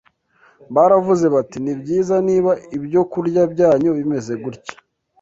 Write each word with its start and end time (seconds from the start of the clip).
baravuze 0.75 1.25
bati, 1.35 1.57
“Ni 1.63 1.73
byiza, 1.81 2.15
niba 2.27 2.51
ibyokurya 2.77 3.41
byanyu 3.53 3.89
bimeze 3.97 4.33
gutya 4.43 4.75